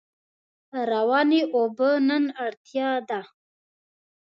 [0.91, 3.21] روانې اوبه نن اړتیا ده.